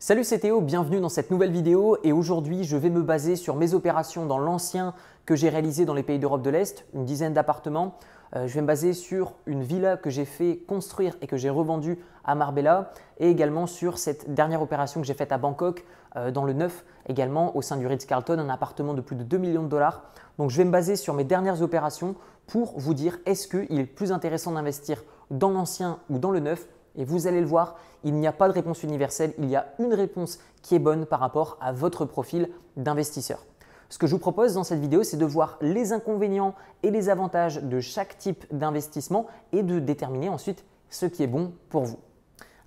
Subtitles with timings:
[0.00, 3.56] Salut c'est Théo, bienvenue dans cette nouvelle vidéo et aujourd'hui je vais me baser sur
[3.56, 4.94] mes opérations dans l'ancien
[5.26, 7.96] que j'ai réalisé dans les pays d'Europe de l'Est, une dizaine d'appartements.
[8.36, 11.50] Euh, je vais me baser sur une villa que j'ai fait construire et que j'ai
[11.50, 15.84] revendue à Marbella et également sur cette dernière opération que j'ai faite à Bangkok
[16.14, 19.36] euh, dans le neuf également au sein du Ritz-Carlton, un appartement de plus de 2
[19.36, 20.04] millions de dollars.
[20.38, 22.14] Donc je vais me baser sur mes dernières opérations
[22.46, 25.02] pour vous dire est-ce qu'il est plus intéressant d'investir
[25.32, 26.68] dans l'ancien ou dans le neuf
[26.98, 29.72] et vous allez le voir, il n'y a pas de réponse universelle, il y a
[29.78, 33.46] une réponse qui est bonne par rapport à votre profil d'investisseur.
[33.88, 37.08] Ce que je vous propose dans cette vidéo, c'est de voir les inconvénients et les
[37.08, 41.98] avantages de chaque type d'investissement et de déterminer ensuite ce qui est bon pour vous.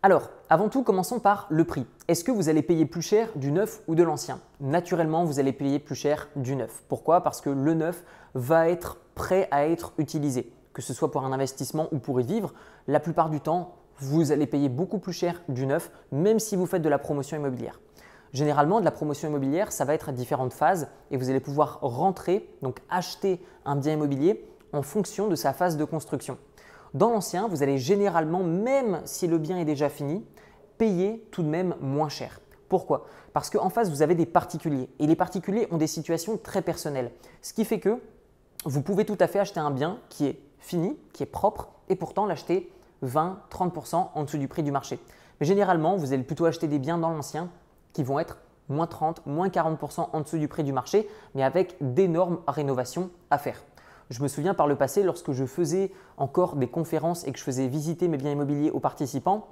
[0.02, 1.86] Alors, avant tout, commençons par le prix.
[2.08, 4.40] Est-ce que vous allez payer plus cher du neuf ou de l'ancien?
[4.60, 6.82] Naturellement, vous allez payer plus cher du neuf.
[6.88, 7.22] Pourquoi?
[7.22, 10.52] Parce que le neuf va être prêt à être utilisé.
[10.74, 12.52] Que ce soit pour un investissement ou pour y vivre,
[12.88, 16.66] la plupart du temps, vous allez payer beaucoup plus cher du neuf, même si vous
[16.66, 17.80] faites de la promotion immobilière.
[18.34, 21.80] Généralement, de la promotion immobilière, ça va être à différentes phases et vous allez pouvoir
[21.82, 26.38] rentrer, donc acheter un bien immobilier en fonction de sa phase de construction.
[26.94, 30.26] Dans l'ancien, vous allez généralement, même si le bien est déjà fini,
[30.77, 32.40] payer tout de même moins cher.
[32.70, 33.05] Pourquoi?
[33.34, 37.12] Parce qu'en face, vous avez des particuliers et les particuliers ont des situations très personnelles.
[37.41, 37.99] Ce qui fait que
[38.66, 41.96] vous pouvez tout à fait acheter un bien qui est fini, qui est propre et
[41.96, 42.72] pourtant l'acheter
[43.04, 44.99] 20-30% en dessous du prix du marché.
[45.40, 47.49] Mais généralement, vous allez plutôt acheter des biens dans l'ancien
[47.94, 48.38] qui vont être
[48.70, 53.38] moins 30, moins 40% en dessous du prix du marché, mais avec d'énormes rénovations à
[53.38, 53.62] faire.
[54.10, 57.44] Je me souviens par le passé, lorsque je faisais encore des conférences et que je
[57.44, 59.48] faisais visiter mes biens immobiliers aux participants,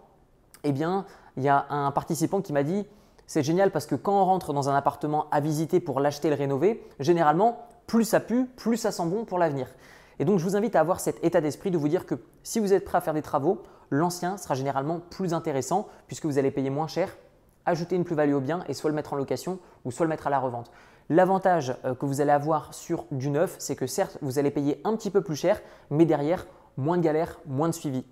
[0.63, 1.05] eh bien,
[1.37, 2.85] il y a un participant qui m'a dit
[3.29, 6.31] c'est génial parce que quand on rentre dans un appartement à visiter pour l'acheter et
[6.31, 9.67] le rénover, généralement, plus ça pue, plus ça sent bon pour l'avenir.
[10.19, 12.59] Et donc, je vous invite à avoir cet état d'esprit de vous dire que si
[12.59, 16.51] vous êtes prêt à faire des travaux, l'ancien sera généralement plus intéressant puisque vous allez
[16.51, 17.17] payer moins cher,
[17.65, 20.27] ajouter une plus-value au bien et soit le mettre en location ou soit le mettre
[20.27, 20.71] à la revente.
[21.09, 24.79] L'avantage euh, que vous allez avoir sur du neuf, c'est que certes, vous allez payer
[24.83, 26.45] un petit peu plus cher, mais derrière,
[26.77, 28.05] moins de galères, moins de suivi.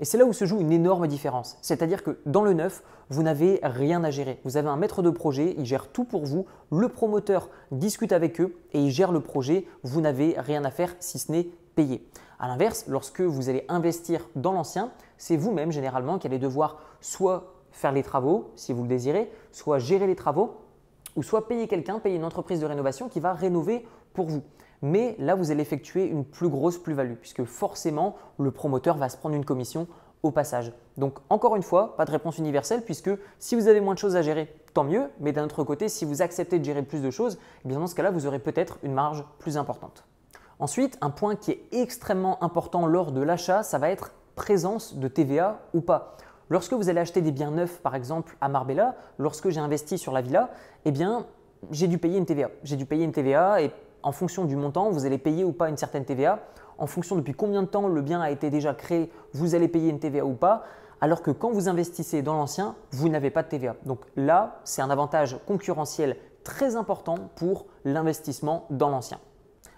[0.00, 1.56] Et c'est là où se joue une énorme différence.
[1.62, 4.40] C'est-à-dire que dans le neuf, vous n'avez rien à gérer.
[4.44, 6.46] Vous avez un maître de projet, il gère tout pour vous.
[6.72, 9.66] Le promoteur discute avec eux et il gère le projet.
[9.82, 12.06] Vous n'avez rien à faire si ce n'est payer.
[12.38, 17.54] A l'inverse, lorsque vous allez investir dans l'ancien, c'est vous-même généralement qui allez devoir soit
[17.70, 20.60] faire les travaux si vous le désirez, soit gérer les travaux,
[21.16, 24.42] ou soit payer quelqu'un, payer une entreprise de rénovation qui va rénover pour vous
[24.84, 29.16] mais là, vous allez effectuer une plus grosse plus-value, puisque forcément, le promoteur va se
[29.16, 29.86] prendre une commission
[30.22, 30.72] au passage.
[30.98, 33.08] Donc, encore une fois, pas de réponse universelle, puisque
[33.38, 36.04] si vous avez moins de choses à gérer, tant mieux, mais d'un autre côté, si
[36.04, 38.78] vous acceptez de gérer plus de choses, eh bien dans ce cas-là, vous aurez peut-être
[38.82, 40.04] une marge plus importante.
[40.58, 45.08] Ensuite, un point qui est extrêmement important lors de l'achat, ça va être présence de
[45.08, 46.18] TVA ou pas.
[46.50, 50.12] Lorsque vous allez acheter des biens neufs, par exemple à Marbella, lorsque j'ai investi sur
[50.12, 50.50] la villa,
[50.84, 51.24] eh bien,
[51.70, 52.50] j'ai dû payer une TVA.
[52.64, 53.72] J'ai dû payer une TVA et
[54.04, 56.40] en fonction du montant, vous allez payer ou pas une certaine TVA.
[56.76, 59.90] En fonction depuis combien de temps le bien a été déjà créé, vous allez payer
[59.90, 60.64] une TVA ou pas.
[61.00, 63.76] Alors que quand vous investissez dans l'ancien, vous n'avez pas de TVA.
[63.86, 69.18] Donc là, c'est un avantage concurrentiel très important pour l'investissement dans l'ancien.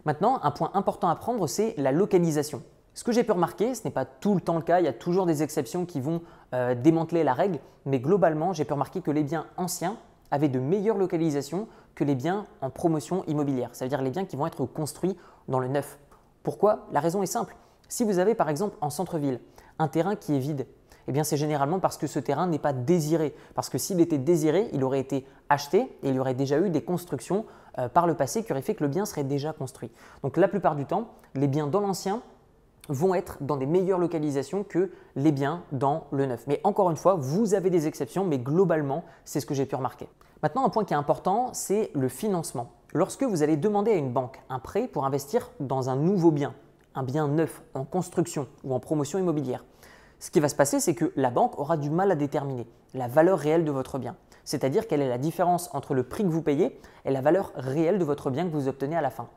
[0.04, 2.62] Maintenant, un point important à prendre, c'est la localisation.
[2.94, 4.88] Ce que j'ai pu remarquer, ce n'est pas tout le temps le cas, il y
[4.88, 6.22] a toujours des exceptions qui vont
[6.54, 9.96] euh, démanteler la règle, mais globalement, j'ai pu remarquer que les biens anciens
[10.30, 14.46] avaient de meilleures localisations que les biens en promotion immobilière, c'est-à-dire les biens qui vont
[14.46, 15.16] être construits
[15.48, 15.98] dans le neuf.
[16.42, 16.86] Pourquoi?
[16.92, 17.56] La raison est simple.
[17.88, 19.40] Si vous avez par exemple en centre-ville
[19.78, 20.66] un terrain qui est vide,
[21.08, 23.34] eh c'est généralement parce que ce terrain n'est pas désiré.
[23.54, 26.68] Parce que s'il était désiré, il aurait été acheté et il y aurait déjà eu
[26.68, 27.46] des constructions
[27.78, 29.90] euh, par le passé qui auraient fait que le bien serait déjà construit.
[30.22, 32.22] Donc la plupart du temps, les biens dans l'ancien
[32.88, 36.44] vont être dans des meilleures localisations que les biens dans le neuf.
[36.46, 39.74] Mais encore une fois, vous avez des exceptions, mais globalement, c'est ce que j'ai pu
[39.74, 40.08] remarquer.
[40.42, 42.72] Maintenant, un point qui est important, c'est le financement.
[42.92, 46.54] Lorsque vous allez demander à une banque un prêt pour investir dans un nouveau bien,
[46.94, 49.64] un bien neuf en construction ou en promotion immobilière,
[50.18, 53.06] ce qui va se passer, c'est que la banque aura du mal à déterminer la
[53.06, 54.16] valeur réelle de votre bien.
[54.44, 57.98] C'est-à-dire quelle est la différence entre le prix que vous payez et la valeur réelle
[57.98, 59.28] de votre bien que vous obtenez à la fin.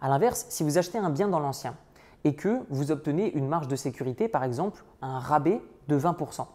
[0.00, 1.76] A l'inverse, si vous achetez un bien dans l'ancien
[2.24, 6.46] et que vous obtenez une marge de sécurité, par exemple un rabais de 20%,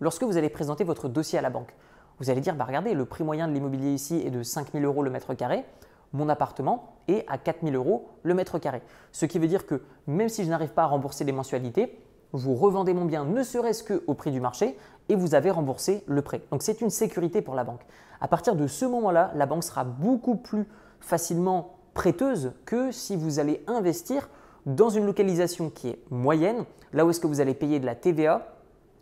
[0.00, 1.74] lorsque vous allez présenter votre dossier à la banque,
[2.20, 4.84] vous allez dire, bah regardez, le prix moyen de l'immobilier ici est de 5 000
[4.84, 5.64] euros le mètre carré,
[6.12, 8.82] mon appartement est à 4 000 euros le mètre carré.
[9.12, 12.00] Ce qui veut dire que même si je n'arrive pas à rembourser les mensualités,
[12.32, 14.76] vous revendez mon bien ne serait-ce qu'au prix du marché
[15.08, 16.42] et vous avez remboursé le prêt.
[16.50, 17.82] Donc c'est une sécurité pour la banque.
[18.20, 20.66] À partir de ce moment-là, la banque sera beaucoup plus
[21.00, 24.28] facilement prêteuse que si vous allez investir
[24.66, 27.94] dans une localisation qui est moyenne, là où est-ce que vous allez payer de la
[27.94, 28.54] TVA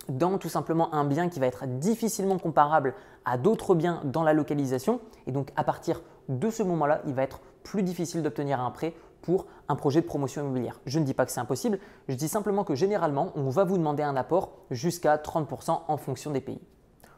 [0.09, 2.93] dans tout simplement un bien qui va être difficilement comparable
[3.25, 5.01] à d'autres biens dans la localisation.
[5.25, 8.93] Et donc à partir de ce moment-là, il va être plus difficile d'obtenir un prêt
[9.21, 10.79] pour un projet de promotion immobilière.
[10.85, 13.77] Je ne dis pas que c'est impossible, je dis simplement que généralement, on va vous
[13.77, 16.61] demander un apport jusqu'à 30% en fonction des pays.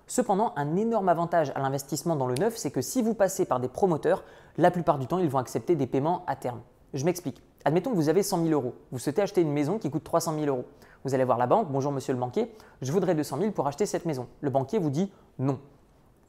[0.07, 3.59] Cependant, un énorme avantage à l'investissement dans le neuf, c'est que si vous passez par
[3.59, 4.23] des promoteurs,
[4.57, 6.61] la plupart du temps, ils vont accepter des paiements à terme.
[6.95, 7.43] Je m'explique.
[7.65, 8.73] Admettons que vous avez 100 000 euros.
[8.91, 10.65] Vous souhaitez acheter une maison qui coûte 300 000 euros.
[11.03, 12.51] Vous allez voir la banque, bonjour monsieur le banquier,
[12.81, 14.27] je voudrais 200 000 pour acheter cette maison.
[14.41, 15.59] Le banquier vous dit non.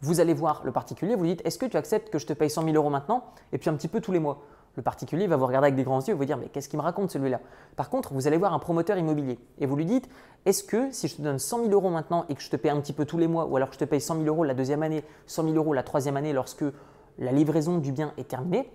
[0.01, 2.33] Vous allez voir le particulier, vous lui dites est-ce que tu acceptes que je te
[2.33, 4.43] paye 100 000 euros maintenant et puis un petit peu tous les mois?
[4.77, 6.79] Le particulier va vous regarder avec des grands yeux et vous dire mais qu'est-ce qu'il
[6.79, 7.41] me raconte celui-là?
[7.77, 10.09] Par contre, vous allez voir un promoteur immobilier et vous lui dites
[10.47, 12.71] est-ce que si je te donne 100 000 euros maintenant et que je te paye
[12.71, 14.43] un petit peu tous les mois ou alors que je te paye 100 000 euros
[14.43, 16.65] la deuxième année, 100 000 euros la troisième année lorsque
[17.19, 18.71] la livraison du bien est terminée,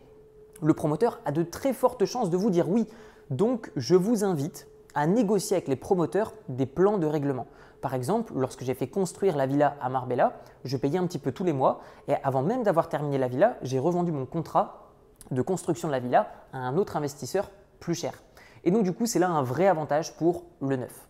[0.61, 2.87] le promoteur a de très fortes chances de vous dire oui.
[3.29, 7.47] Donc je vous invite à négocier avec les promoteurs des plans de règlement.
[7.81, 11.31] Par exemple, lorsque j'ai fait construire la villa à Marbella, je payais un petit peu
[11.31, 14.91] tous les mois et avant même d'avoir terminé la villa, j'ai revendu mon contrat
[15.31, 18.23] de construction de la villa à un autre investisseur plus cher.
[18.63, 21.07] Et donc du coup, c'est là un vrai avantage pour le neuf.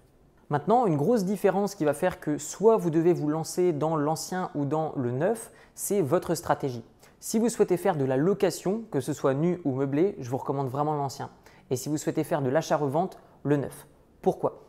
[0.50, 4.52] Maintenant, une grosse différence qui va faire que soit vous devez vous lancer dans l'ancien
[4.54, 6.84] ou dans le neuf, c'est votre stratégie.
[7.28, 10.38] Si vous souhaitez faire de la location, que ce soit nu ou meublé, je vous
[10.38, 11.32] recommande vraiment l'ancien.
[11.72, 13.88] Et si vous souhaitez faire de l'achat-revente, le neuf.
[14.22, 14.62] Pourquoi?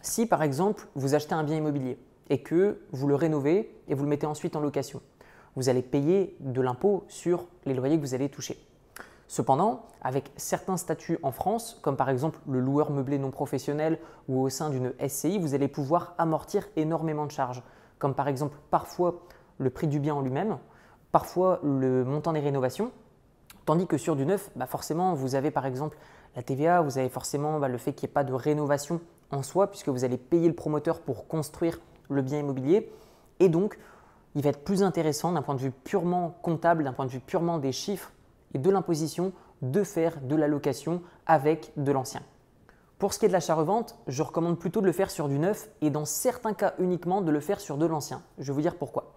[0.00, 1.98] Si par exemple vous achetez un bien immobilier
[2.30, 5.02] et que vous le rénovez et vous le mettez ensuite en location,
[5.56, 8.58] vous allez payer de l'impôt sur les loyers que vous allez toucher.
[9.28, 14.40] Cependant, avec certains statuts en France, comme par exemple le loueur meublé non professionnel ou
[14.40, 17.62] au sein d'une SCI, vous allez pouvoir amortir énormément de charges,
[17.98, 19.20] comme par exemple parfois
[19.58, 20.56] le prix du bien en lui-même,
[21.12, 22.92] parfois le montant des rénovations,
[23.66, 25.96] tandis que sur du neuf, bah forcément, vous avez par exemple
[26.36, 29.42] la TVA, vous avez forcément bah, le fait qu'il n'y ait pas de rénovation en
[29.42, 32.90] soi, puisque vous allez payer le promoteur pour construire le bien immobilier,
[33.38, 33.78] et donc
[34.34, 37.20] il va être plus intéressant d'un point de vue purement comptable, d'un point de vue
[37.20, 38.12] purement des chiffres
[38.54, 39.32] et de l'imposition
[39.62, 42.22] de faire de la location avec de l'ancien.
[42.98, 45.68] Pour ce qui est de l'achat-revente, je recommande plutôt de le faire sur du neuf
[45.80, 48.22] et dans certains cas uniquement de le faire sur de l'ancien.
[48.38, 49.14] Je vais vous dire pourquoi.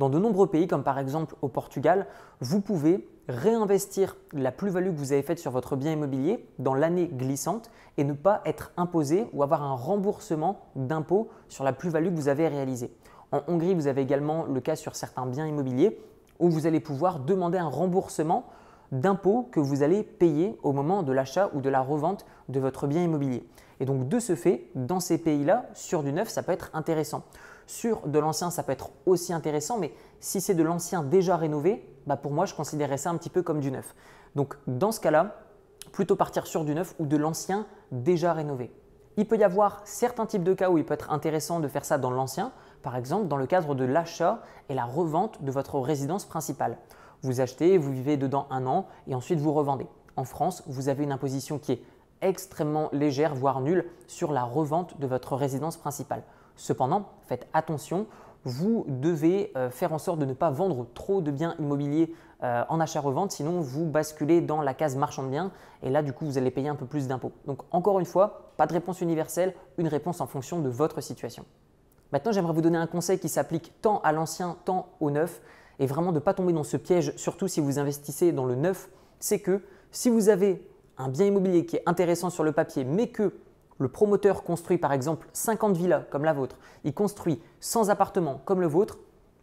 [0.00, 2.06] Dans de nombreux pays, comme par exemple au Portugal,
[2.40, 7.06] vous pouvez réinvestir la plus-value que vous avez faite sur votre bien immobilier dans l'année
[7.06, 12.14] glissante et ne pas être imposé ou avoir un remboursement d'impôt sur la plus-value que
[12.14, 12.96] vous avez réalisée.
[13.30, 16.00] En Hongrie, vous avez également le cas sur certains biens immobiliers
[16.38, 18.46] où vous allez pouvoir demander un remboursement
[18.92, 22.86] d'impôts que vous allez payer au moment de l'achat ou de la revente de votre
[22.86, 23.46] bien immobilier.
[23.80, 27.22] Et donc de ce fait, dans ces pays-là, sur du neuf, ça peut être intéressant.
[27.70, 31.88] Sur de l'ancien, ça peut être aussi intéressant, mais si c'est de l'ancien déjà rénové,
[32.04, 33.94] bah pour moi, je considérais ça un petit peu comme du neuf.
[34.34, 35.36] Donc dans ce cas-là,
[35.92, 38.72] plutôt partir sur du neuf ou de l'ancien déjà rénové.
[39.16, 41.84] Il peut y avoir certains types de cas où il peut être intéressant de faire
[41.84, 42.50] ça dans l'ancien,
[42.82, 46.76] par exemple dans le cadre de l'achat et la revente de votre résidence principale.
[47.22, 49.86] Vous achetez, vous vivez dedans un an et ensuite vous revendez.
[50.16, 51.82] En France, vous avez une imposition qui est
[52.20, 56.24] extrêmement légère, voire nulle, sur la revente de votre résidence principale.
[56.60, 58.06] Cependant, faites attention,
[58.44, 62.64] vous devez euh, faire en sorte de ne pas vendre trop de biens immobiliers euh,
[62.68, 65.52] en achat-revente, sinon vous basculez dans la case marchand de biens
[65.82, 67.32] et là du coup vous allez payer un peu plus d'impôts.
[67.46, 71.46] Donc encore une fois, pas de réponse universelle, une réponse en fonction de votre situation.
[72.12, 75.40] Maintenant, j'aimerais vous donner un conseil qui s'applique tant à l'ancien, tant au neuf
[75.78, 78.54] et vraiment de ne pas tomber dans ce piège, surtout si vous investissez dans le
[78.54, 79.62] neuf, c'est que
[79.92, 80.62] si vous avez
[80.98, 83.32] un bien immobilier qui est intéressant sur le papier, mais que
[83.80, 88.60] le promoteur construit par exemple 50 villas comme la vôtre, il construit 100 appartements comme
[88.60, 88.98] le vôtre,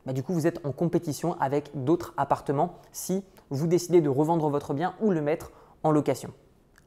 [0.05, 4.47] bah, du coup vous êtes en compétition avec d'autres appartements si vous décidez de revendre
[4.49, 5.51] votre bien ou le mettre
[5.83, 6.31] en location.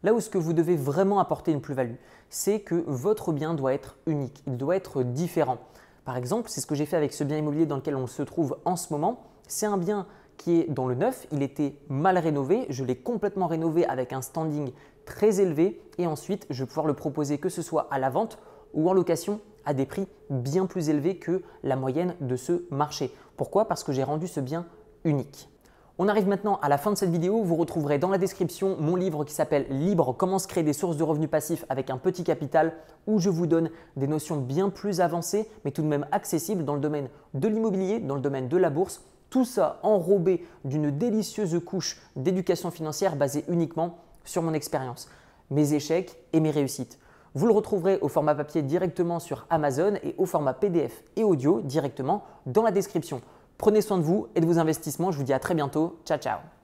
[0.05, 1.97] Là où ce que vous devez vraiment apporter une plus-value,
[2.31, 5.59] c'est que votre bien doit être unique, il doit être différent.
[6.05, 8.23] Par exemple, c'est ce que j'ai fait avec ce bien immobilier dans lequel on se
[8.23, 9.25] trouve en ce moment.
[9.49, 10.07] C'est un bien
[10.39, 14.23] qui est dans le neuf, il était mal rénové, je l'ai complètement rénové avec un
[14.23, 14.73] standing
[15.11, 18.39] très élevé et ensuite je vais pouvoir le proposer que ce soit à la vente
[18.73, 23.13] ou en location à des prix bien plus élevés que la moyenne de ce marché.
[23.37, 23.67] Pourquoi?
[23.67, 24.67] Parce que j'ai rendu ce bien
[25.05, 25.51] unique.
[25.99, 27.43] On arrive maintenant à la fin de cette vidéo.
[27.43, 30.97] Vous retrouverez dans la description mon livre qui s'appelle Libre, comment se créer des sources
[30.97, 32.73] de revenus passifs avec un petit capital,
[33.07, 36.75] où je vous donne des notions bien plus avancées, mais tout de même accessibles dans
[36.75, 41.59] le domaine de l'immobilier, dans le domaine de la bourse tout ça enrobé d'une délicieuse
[41.65, 45.09] couche d'éducation financière basée uniquement sur mon expérience,
[45.51, 46.99] mes échecs et mes réussites.
[47.35, 51.61] Vous le retrouverez au format papier directement sur Amazon et au format PDF et audio
[51.61, 53.21] directement dans la description.
[53.57, 55.13] Prenez soin de vous et de vos investissements.
[55.13, 56.01] Je vous dis à très bientôt.
[56.05, 56.60] Ciao, ciao